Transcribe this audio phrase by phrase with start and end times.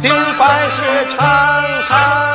[0.00, 1.18] 心烦事常
[1.88, 2.27] 常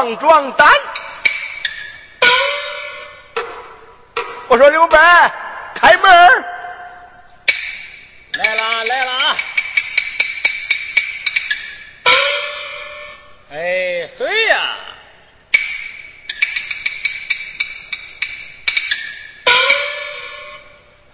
[0.00, 0.66] 壮壮胆。
[4.48, 4.96] 我说刘备，
[5.74, 6.44] 开门
[8.32, 9.36] 来啦来啦！
[13.52, 14.76] 哎，谁呀、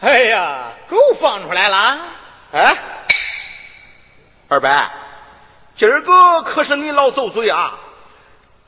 [0.00, 1.98] 哎呀，狗放出来了！
[2.52, 2.76] 哎，
[4.48, 4.90] 二伯，
[5.74, 7.80] 今儿个可是你老走嘴啊！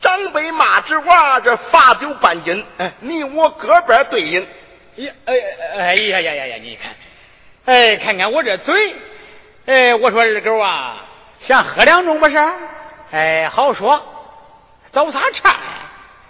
[0.00, 4.47] 长辈骂之娃这罚酒半斤哎你我各半对饮
[4.97, 5.35] 哎呀哎
[5.76, 6.93] 哎呀呀呀呀你看
[7.64, 8.95] 哎看看我这嘴
[9.67, 11.05] 哎我说二狗啊
[11.40, 12.37] 想喝两盅不是
[13.11, 14.05] 哎好说
[14.90, 15.57] 找啥岔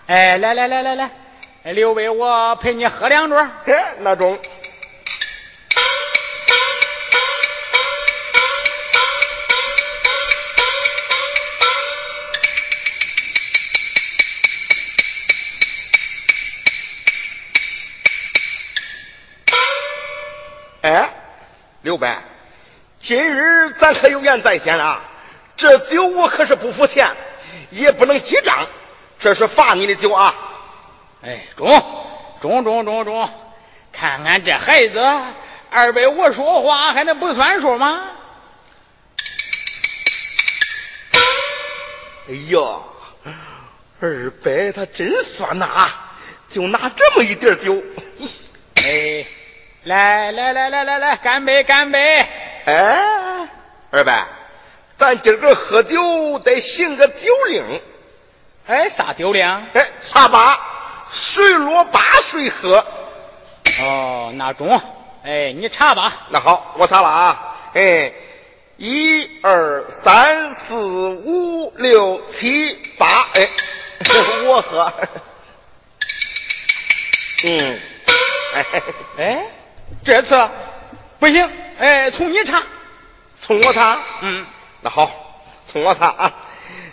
[0.06, 1.10] 哎来来来来来
[1.64, 3.36] 刘备我陪你喝两盅。
[3.66, 4.38] 哎那中
[20.82, 21.12] 哎
[21.82, 22.08] 刘伯
[23.00, 25.02] 今日咱可有言在先啊
[25.56, 27.16] 这酒我可是不付钱
[27.70, 28.66] 也不能记账
[29.18, 30.34] 这是罚你的酒啊
[31.22, 31.68] 哎中
[32.40, 33.30] 中中中中
[33.92, 35.00] 看看这孩子
[35.70, 38.00] 二百五说话还能不算数吗？
[42.28, 42.80] 哎呀
[44.00, 46.12] 二百他真算呐啊
[46.48, 47.82] 就拿这么一点酒。
[48.76, 49.26] 哎。
[49.88, 52.26] 来来来来来来，干杯干杯！
[52.66, 53.48] 哎，
[53.90, 54.12] 二伯，
[54.98, 57.80] 咱今儿个喝酒得行个酒令。
[58.66, 59.46] 哎，啥酒令？
[59.72, 60.60] 哎，茶吧，
[61.10, 62.86] 谁落八谁喝。
[63.80, 64.78] 哦，那中。
[65.24, 66.12] 哎，你查吧。
[66.28, 67.56] 那好，我查了啊。
[67.72, 68.12] 哎，
[68.76, 73.26] 一二三四五六七八。
[73.32, 73.48] 哎，
[74.44, 74.92] 我喝。
[77.44, 77.80] 嗯。
[79.16, 79.42] 哎，
[80.04, 80.48] 这次
[81.18, 82.62] 不行，哎，从你查，
[83.40, 84.46] 从我查，嗯，
[84.80, 85.10] 那好，
[85.66, 86.34] 从我查啊，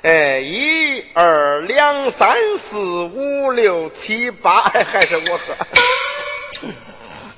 [0.02, 5.56] 哎，一二两三四五六七八，还是我喝，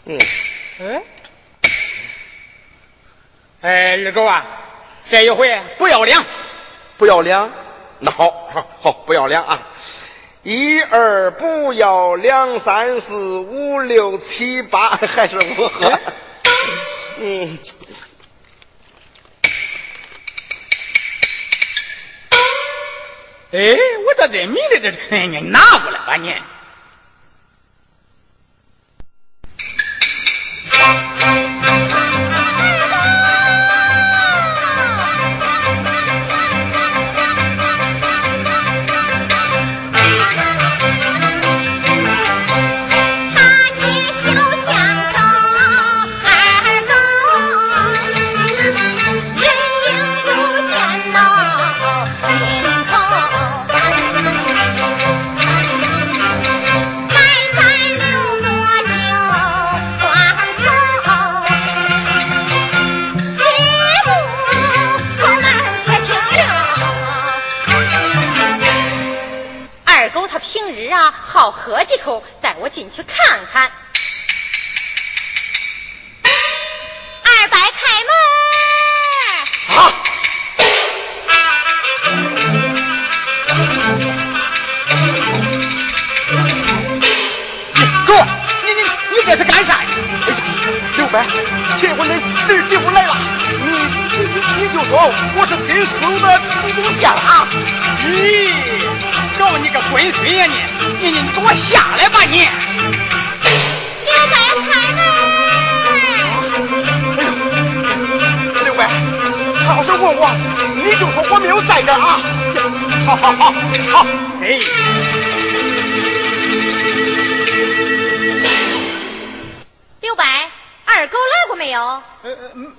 [0.05, 0.19] 嗯，
[0.79, 1.01] 哎，
[3.61, 4.45] 哎，二狗啊，
[5.09, 6.23] 这一回不要脸，
[6.97, 7.51] 不要脸，
[7.99, 9.59] 那好，好，好，不要脸啊。
[10.47, 15.99] 一二不要两三四五六七八， 还是我喝。
[17.19, 17.59] 嗯。
[23.51, 23.59] 哎，
[24.05, 26.33] 我这这迷的这，你拿过来吧你。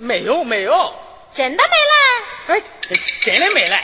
[0.08, 0.98] 没有没有。
[1.34, 2.56] 真的没来？
[2.56, 2.62] 哎，
[3.20, 3.82] 真的没来。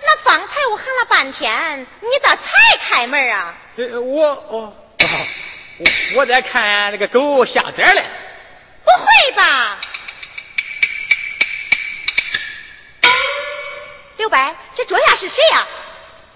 [0.00, 3.56] 那方才我喊了半天，你咋才开门啊？
[3.76, 4.76] 我我我
[6.14, 8.04] 我在看那个狗下崽嘞。
[8.84, 9.78] 不会吧？
[14.18, 15.66] 刘白，这桌下是谁呀？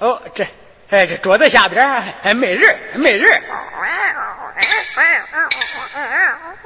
[0.01, 0.49] 哦，这
[0.90, 1.87] 哎，这桌子下边
[2.22, 3.42] 哎没人，没人。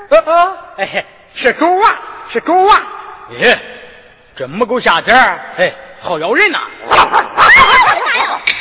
[0.09, 1.95] 哦哦，哎，是狗啊，
[2.31, 2.83] 是狗啊！
[3.31, 3.57] 咦，
[4.37, 5.13] 这母狗下崽
[5.59, 6.61] 哎，好咬人呐。
[6.89, 8.54] 哎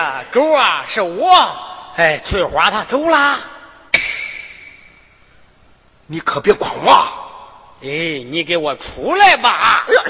[0.00, 1.56] 呀，狗啊，是我。
[1.96, 3.38] 哎，翠花她走了。
[6.06, 6.92] 你可别诓我。
[7.82, 9.84] 哎，你给我出来吧。
[9.88, 10.02] 哎呀，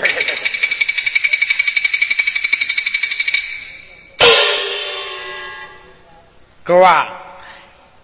[6.65, 7.09] 狗啊，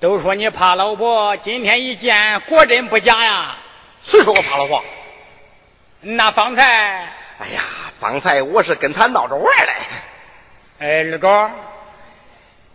[0.01, 3.57] 都说你怕老婆，今天一见，果真不假呀。
[4.03, 4.85] 谁说我怕老婆？
[6.01, 7.63] 那方才，哎呀，
[8.01, 9.73] 方才我是跟他闹着玩嘞。
[10.79, 11.51] 哎，二狗，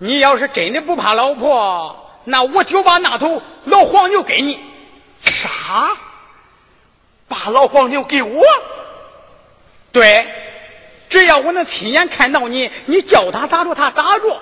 [0.03, 4.59] 你要是真的不怕老婆，那我就把那头老黄牛给你。
[5.23, 5.91] 啥？
[7.27, 8.43] 把老黄牛给我？
[9.91, 10.27] 对，
[11.07, 14.41] 只要我能亲眼看到你，你叫他咋着他咋着。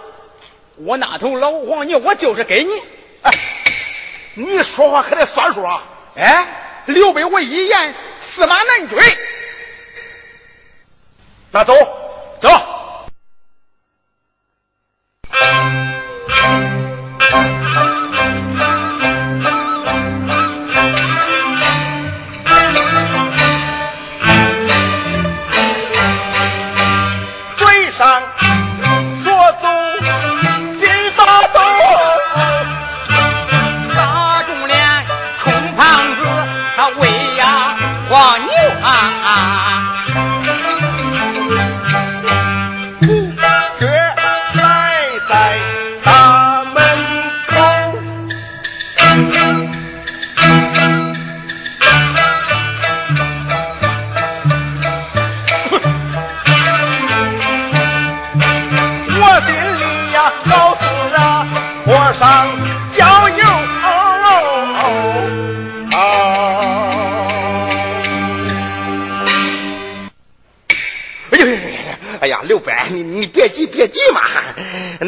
[0.78, 2.72] 我那头老黄牛，我就是给你。
[3.22, 3.32] 哎，
[4.36, 5.84] 你说话可得算数啊！
[6.16, 8.98] 哎，刘备我一言，驷马难追。
[11.52, 11.74] 那那走
[12.40, 12.50] 走。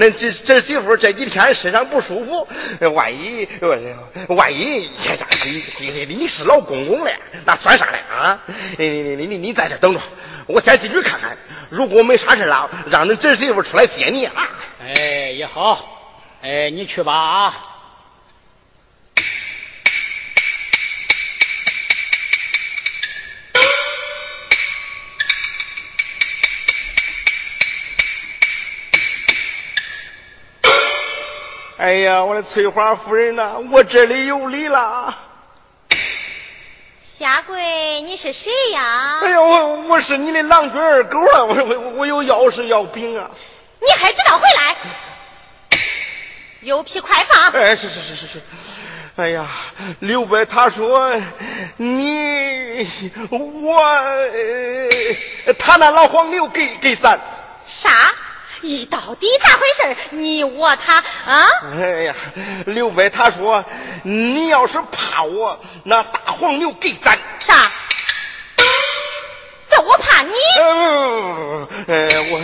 [0.02, 2.48] 那这这媳妇这几天身上不舒服，
[2.96, 7.12] 万一万一呀呀，你你是老公公了，
[7.46, 8.42] 那算啥嘞啊？
[8.80, 10.02] 你你你你你在这等着，
[10.48, 11.38] 我先进去看看，
[11.70, 14.34] 如果没啥事了，让恁侄媳妇出来接你啊。
[14.84, 17.71] 哎，也好，哎，你去吧啊。
[31.82, 35.18] 哎呀，我的翠花夫人呐、我这里有礼了。
[37.04, 39.20] 下跪，你是谁呀？
[39.24, 43.32] 哎呀，我我是你的郎君二狗啊，我我我有要事要禀啊。
[43.80, 44.78] 你还知道回来？
[46.62, 47.50] 有屁快放！
[47.54, 48.42] 哎，是是是是是。
[49.16, 49.48] 哎呀，
[49.98, 51.20] 刘伯他说
[51.78, 52.88] 你
[53.32, 53.76] 我、
[55.46, 57.20] 呃他那老黄牛给给咱。
[57.66, 57.90] 啥？
[58.62, 59.98] 你到底咋回事？
[60.12, 61.48] 你我他啊？
[61.80, 62.16] 哎呀，
[62.66, 63.66] 刘伯他说
[64.04, 67.18] 你要是怕我，那大黄牛给咱。
[67.40, 67.72] 啥？
[69.70, 70.34] 这我怕你？
[70.58, 72.42] 呃，呃，我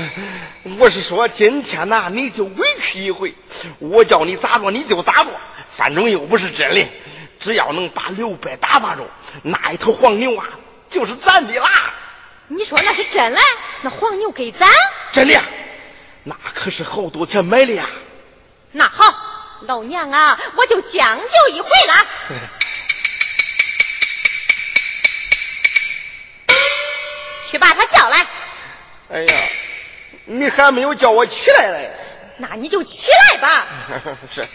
[0.80, 3.36] 我是说今天呐，你就委屈一回，
[3.80, 5.30] 我叫你咋着你就咋着，
[5.70, 6.88] 反正又不是真的，
[7.40, 9.08] 只要能把刘伯打发着，
[9.44, 10.48] 那一头黄牛啊
[10.90, 11.70] 就是咱的啦。
[12.48, 13.42] 你说那是真嘞？
[13.82, 14.70] 那黄牛给咱？
[15.12, 15.44] 真的呀，
[16.28, 17.86] 那可是好多钱买的呀。
[18.74, 19.16] 那好，
[19.62, 22.06] 老娘啊，我就将就一回了。
[27.46, 28.28] 去把他叫来。
[29.10, 29.36] 哎呀，
[30.26, 31.92] 你还没有叫我起来嘞。
[32.40, 33.68] 那你就起来吧。
[34.30, 34.46] 是。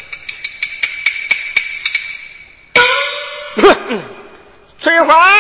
[4.79, 5.33] 翠花，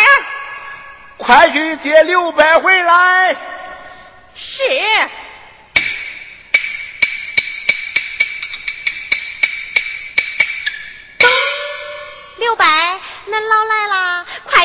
[1.18, 3.36] 快去接刘伯回来。
[4.34, 4.62] 是。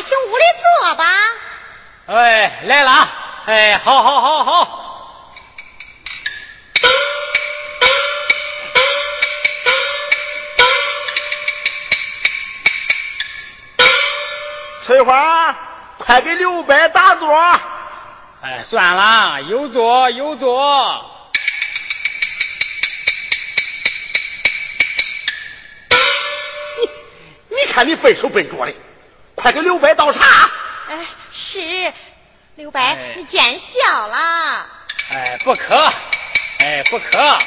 [0.08, 0.43] 请屋里
[0.82, 1.06] 坐吧。
[2.06, 3.10] 哎，来了啊！
[3.48, 4.84] 哎，好好好好。
[14.86, 15.54] 翠花，
[15.98, 17.30] 快给刘伯打座。
[18.41, 21.04] 哎，算了，有座有座。
[26.78, 26.89] 你
[27.58, 28.74] 你看你笨手笨脚的，
[29.48, 30.52] 快给刘伯倒茶。
[30.90, 31.94] 哎，是。
[32.56, 34.68] 刘伯，哎你见笑了。
[35.10, 35.74] 哎，不可，
[36.60, 37.40] 哎，不可。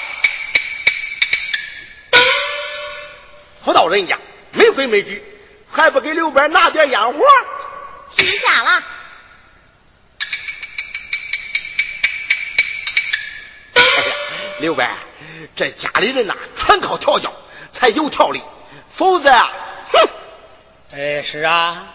[3.62, 4.18] 妇道人家
[4.52, 5.22] 没规没矩，
[5.70, 7.20] 还不给刘伯拿点烟火？
[8.08, 8.82] 记下了。
[13.74, 14.14] 哎呀，
[14.60, 14.88] 刘伯，
[15.54, 17.34] 这家里人呐，全靠调教
[17.74, 18.40] 才有条理，
[18.90, 19.52] 否则啊，
[19.92, 20.08] 哼！
[20.92, 21.86] 哎，是啊，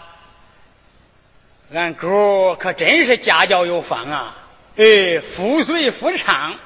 [1.70, 4.34] 俺狗可真是家教有方啊！
[4.76, 6.58] 哎，夫随夫唱。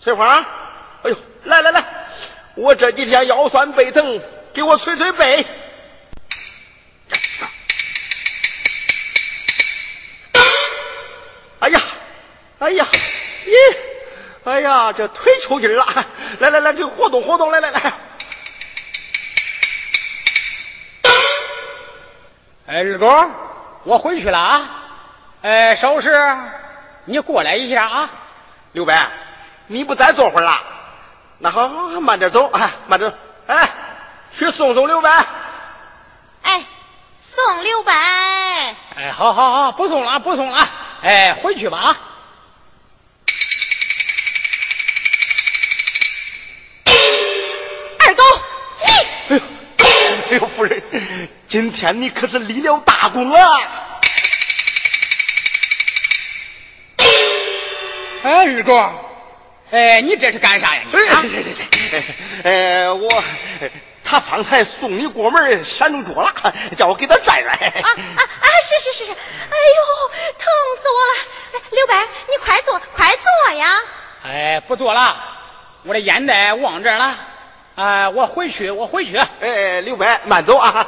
[0.00, 0.46] 翠花，
[1.02, 1.84] 哎呦，来来来，
[2.54, 4.20] 我这几天腰酸背疼，
[4.54, 5.44] 给我捶捶背。
[11.58, 11.80] 哎呀，
[12.60, 12.86] 哎呀，
[13.44, 13.76] 咦，
[14.44, 15.84] 哎呀，这腿抽筋了，
[16.38, 17.92] 来来来，给活动活动，来来来。
[22.70, 23.10] 哎，二狗，
[23.84, 24.60] 我回去了啊！
[25.40, 26.36] 哎，首饰
[27.06, 28.10] 你过来一下啊！
[28.72, 29.08] 刘白，
[29.68, 30.60] 你不再坐会儿了？
[31.38, 33.14] 那好，好，好，慢点走，啊，慢点，
[33.46, 33.70] 哎，
[34.32, 35.24] 去送送刘白。
[36.42, 36.62] 哎，
[37.18, 37.94] 送刘白。
[38.96, 40.68] 哎，好好好，不送了，不送了。
[41.00, 41.96] 哎，回去吧啊！
[50.38, 50.82] 呦，夫人，
[51.46, 53.58] 今天你可是立了大功啊！
[58.22, 58.90] 哎，二哥，
[59.70, 60.82] 哎，你这是干啥呀？
[60.90, 61.22] 你啊？
[61.22, 62.02] 对对对，
[62.44, 63.24] 哎，我
[64.04, 66.32] 他方才送你过门，闪中桌了，
[66.76, 67.52] 叫我给他拽拽。
[67.52, 68.46] 啊啊啊！
[68.62, 69.20] 是是是是，哎呦，
[70.38, 70.46] 疼
[70.80, 71.68] 死我了！
[71.70, 73.66] 刘白，你快坐，快坐呀！
[74.24, 75.16] 哎，不坐了，
[75.84, 77.16] 我的烟袋忘这儿了。
[77.78, 79.16] 啊，我回去，我回去。
[79.16, 80.84] 哎，刘白，慢走啊！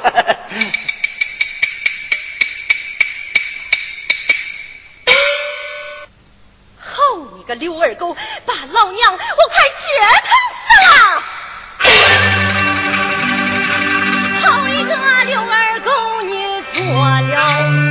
[6.77, 6.97] 好
[7.37, 8.13] 你个刘二狗，
[8.45, 9.85] 把老娘我快折
[10.27, 10.35] 腾
[10.67, 11.23] 死了！
[14.41, 14.93] 好一个
[15.27, 17.90] 刘二狗，你做了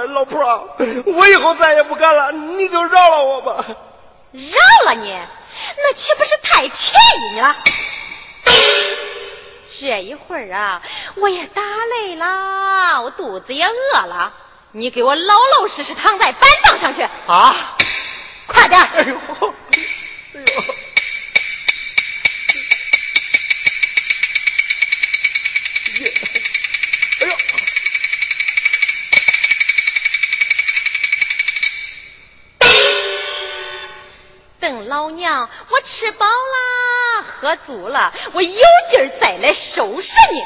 [0.00, 3.64] 呦，老婆，我以后再也不干了，你就饶了我吧。
[4.32, 5.16] 饶了你，
[5.78, 7.56] 那岂不是太便宜你了？
[9.80, 10.82] 这一会儿啊，
[11.16, 14.32] 我也打累了，我肚子也饿了，
[14.72, 17.54] 你给我老老实实躺在板凳上去，啊！
[18.46, 18.80] 快点！
[18.80, 19.54] 哎呦，
[35.82, 38.48] 吃饱了，喝足了，我有
[38.90, 40.42] 劲儿再来收拾你。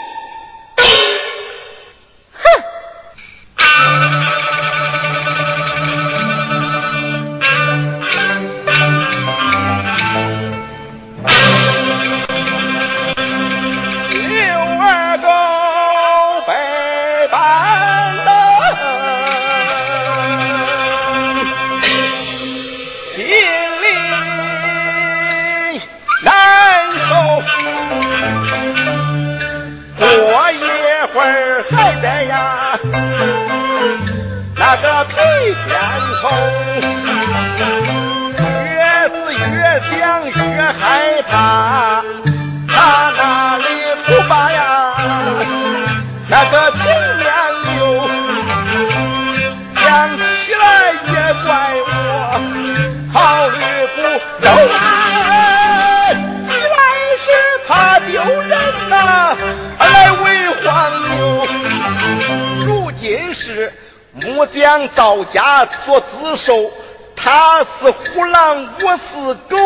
[65.84, 66.70] 家做自首，
[67.14, 69.56] 他是虎狼，我是狗。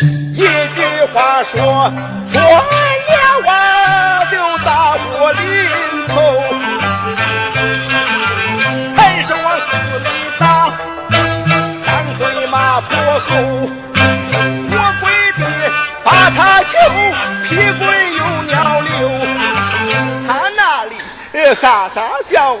[0.00, 1.92] 一句话说
[2.32, 2.64] 错了
[3.46, 5.38] 啊，就打我临
[6.08, 6.14] 头。
[8.96, 10.08] 还是往死里
[10.38, 10.70] 打，
[11.86, 13.30] 张嘴骂破口。
[14.70, 15.42] 我跪地
[16.04, 16.70] 把他求，
[17.48, 17.82] 屁滚
[18.16, 18.88] 又尿流。
[20.26, 20.94] 他那里
[21.60, 22.60] 哈哈笑，我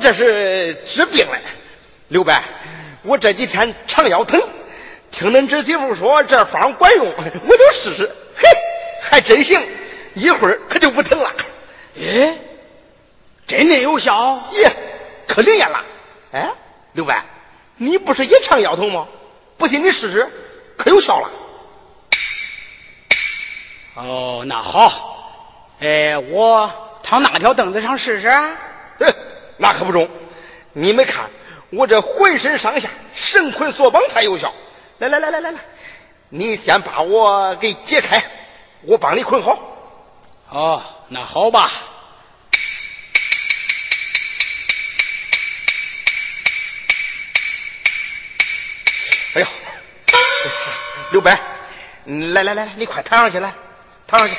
[0.00, 1.40] 这是治病来。
[2.08, 2.42] 刘白，
[3.02, 4.42] 我这几天常腰疼，
[5.12, 8.10] 听恁侄媳妇说这方管用，我就试试。
[8.36, 8.48] 嘿，
[9.02, 9.60] 还真行，
[10.14, 11.30] 一会儿可就不疼了。
[11.96, 12.36] 哎，
[13.46, 14.48] 真的有效？
[14.52, 14.72] 耶，
[15.28, 15.84] 可灵验了。
[16.32, 16.50] 哎，
[16.92, 17.24] 刘白，
[17.76, 19.06] 你不是也常腰疼吗？
[19.56, 20.26] 不信你试试，
[20.76, 21.30] 可有效了。
[23.94, 25.18] 哦，那好。
[25.80, 28.28] 哎，我躺那条凳子上试试。
[29.60, 30.08] 哼，那可不中。
[30.72, 31.30] 你们看
[31.70, 34.54] 我这浑身上下绳捆索绑才有效。
[34.98, 35.58] 来来来来来来，
[36.28, 38.22] 你先把我给解开，
[38.82, 39.58] 我帮你捆好。
[40.48, 41.70] 哦，那好吧。
[49.32, 49.46] 哎呦，
[51.12, 51.38] 刘白，
[52.04, 53.54] 来来来来，你快躺上去来，
[54.08, 54.34] 躺上去。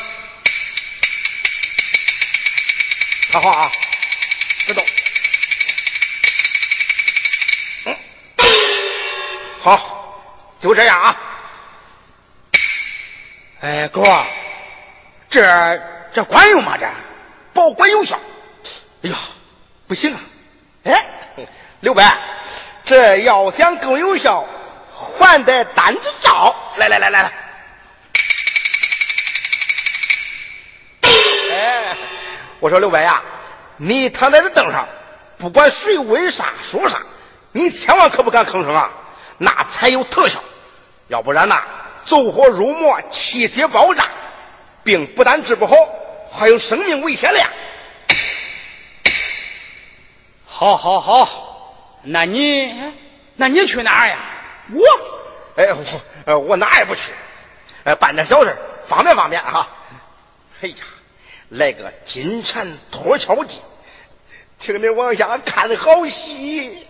[3.31, 3.71] 躺好啊，
[4.65, 4.85] 别动。
[7.85, 7.97] 嗯，
[9.63, 10.19] 好，
[10.61, 11.17] 就这样啊。
[13.61, 14.03] 哎，狗，
[15.29, 15.81] 这
[16.13, 16.77] 这管用吗？
[16.79, 16.87] 这
[17.53, 18.19] 保管有效。
[19.03, 19.15] 哎呀，
[19.87, 20.19] 不行啊！
[20.83, 21.05] 哎，
[21.79, 22.17] 刘白，
[22.85, 24.45] 这要想更有效，
[24.95, 26.55] 还得单子照。
[26.77, 27.33] 来来来来来。
[31.51, 31.97] 哎
[32.59, 33.23] 我说刘白呀，
[33.77, 34.87] 你躺在这凳上，
[35.39, 36.99] 不管谁问啥说啥，
[37.51, 38.91] 你千万可不敢吭声啊，
[39.39, 40.43] 那才有特效。
[41.11, 41.61] 要不然呐，
[42.05, 44.07] 走火入魔，气血爆炸，
[44.85, 45.75] 病不但治不好，
[46.31, 47.49] 还有生命危险了呀。
[50.47, 52.73] 好，好，好，那你，
[53.35, 54.19] 那你去哪儿呀？
[54.71, 54.81] 我，
[55.57, 55.73] 哎，
[56.27, 57.11] 我，我哪也不去，
[57.83, 58.55] 哎，办点小事，
[58.87, 59.67] 方便方便哈。
[60.61, 60.75] 哎呀。
[61.49, 63.59] 来个金蝉脱壳计，
[64.57, 66.87] 请你往下看好戏。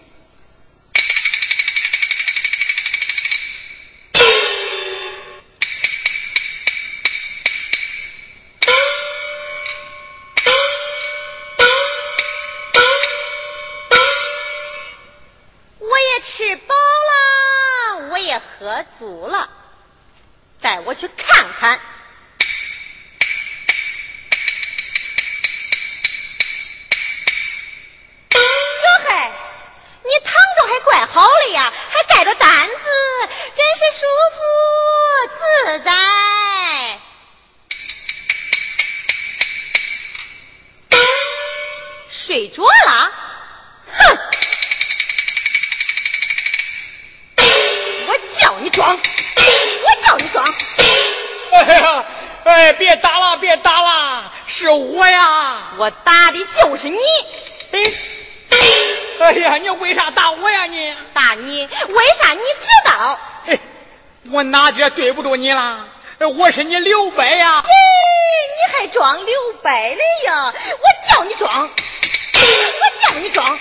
[19.02, 19.41] 服了。
[66.38, 67.62] 我是你刘伯呀！
[67.64, 70.54] 嘿，你还装刘伯嘞呀？
[70.54, 73.60] 我叫你装，我叫你装。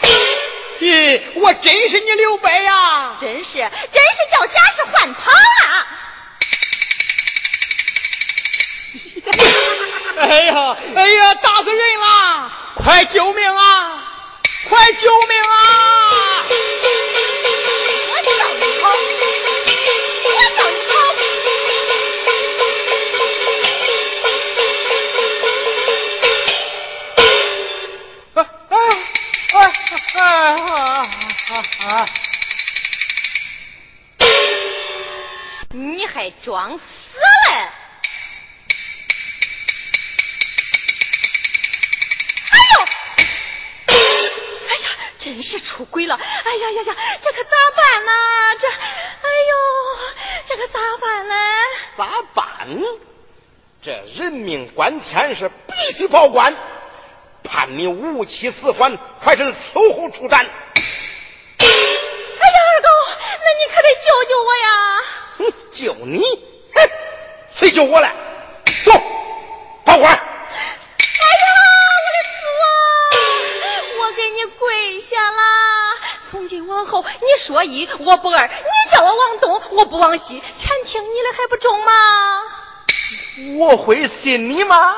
[0.81, 3.17] 咦，我真是你刘伯呀！
[3.21, 5.87] 真是，真是叫假是换跑了。
[10.29, 12.53] 哎呀，哎呀，打死人了！
[12.77, 14.05] 快救命啊！
[14.69, 16.45] 快救命啊！
[31.61, 32.09] 啊！
[35.73, 36.85] 你还装死
[37.19, 37.23] 嘞？
[42.51, 42.81] 哎呦！
[44.69, 44.89] 哎呀
[45.19, 46.17] 真是出轨了！
[46.17, 48.13] 哎呀呀呀，这可咋办呢？
[48.59, 48.75] 这，哎
[49.49, 49.55] 呦，
[50.47, 51.35] 这可咋办呢？
[51.97, 52.83] 咋办？
[53.83, 56.55] 这人命关天，是必须报官，
[57.45, 60.45] 判你无期死缓，还是秋后出战？
[60.45, 60.47] 哎
[61.67, 62.89] 呀，二狗，
[63.39, 64.99] 那你可得救救我呀！
[65.39, 66.21] 哼，救你？
[66.21, 66.91] 哼，
[67.51, 68.13] 谁救我来？
[68.85, 68.93] 走，
[69.85, 70.13] 保管。
[70.13, 70.23] 哎呀，
[71.97, 74.41] 我的父，我给你。
[74.61, 75.43] 跪下啦！
[76.31, 82.43] 从今往后，你说一我不二，你叫我往东，我不往西，全听你的，还不中吗？
[83.59, 84.97] 我会信你吗？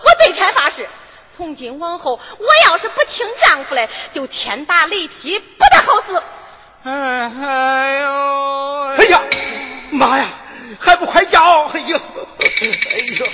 [0.00, 0.88] 我对天发誓，
[1.34, 6.22] 从今往后，我要是不听丈夫的，就天打雷劈，不得好死！
[6.84, 8.06] 哎呦！
[8.96, 9.20] 哎呀，
[9.94, 10.28] 妈呀，
[10.78, 11.40] 还不快叫！
[11.72, 13.26] 哎呦，哎呦！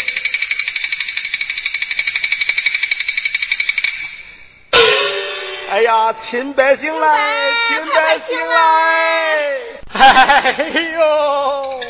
[5.71, 9.51] 哎呀，亲百姓来，亲百姓来！
[9.93, 10.53] 哎
[10.99, 11.81] 呦！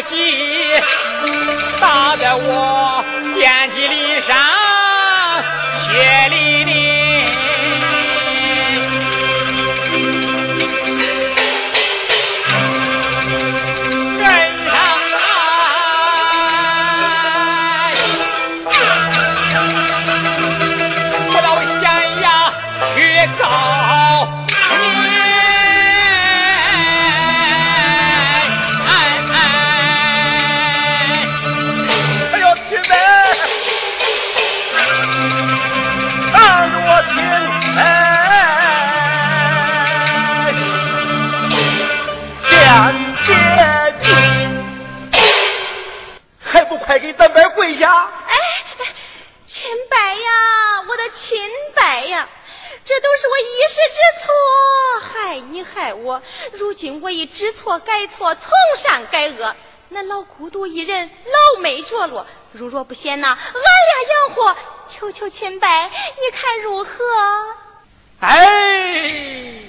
[0.00, 0.80] 什么急？
[1.80, 2.79] 打得我
[55.64, 56.22] 害我。
[56.52, 59.54] 如今我已知错改错，从善改恶，
[59.88, 61.10] 那老孤独一人，
[61.54, 64.56] 老没着落，如若不嫌呐，俺俩养活，
[64.88, 66.94] 求求千拜，你看如何？
[68.20, 69.59] 哎，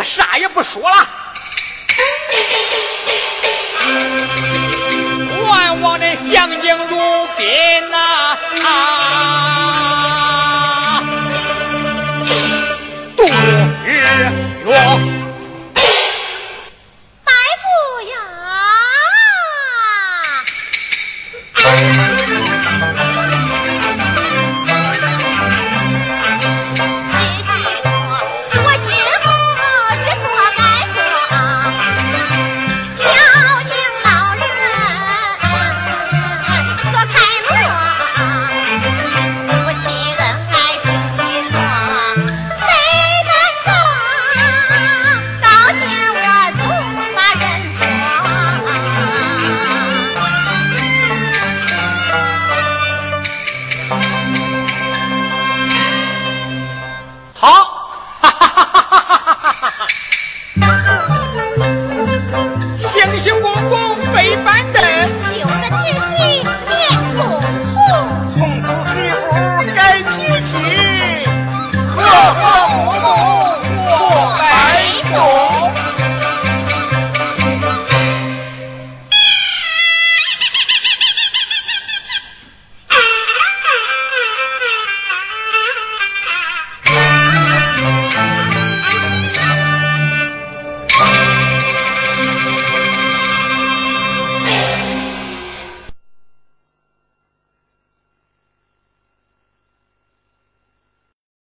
[0.00, 0.96] 我啥也不说了。
[5.46, 6.96] 万望的相敬如
[7.36, 7.46] 宾
[7.90, 8.72] 呐、啊，
[13.14, 13.24] 度
[13.84, 13.90] 日
[14.64, 15.09] 月。